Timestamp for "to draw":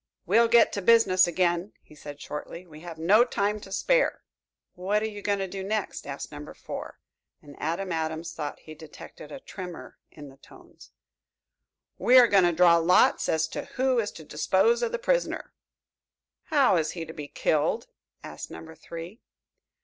12.45-12.77